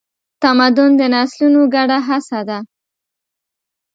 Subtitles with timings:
[0.43, 2.59] تمدن د نسلونو ګډه هڅه ده.